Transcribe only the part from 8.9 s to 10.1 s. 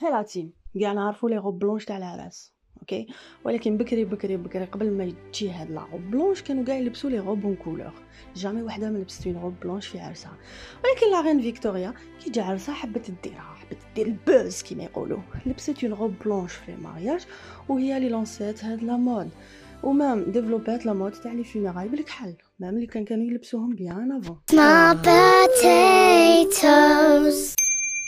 ما لبست une robe blanche في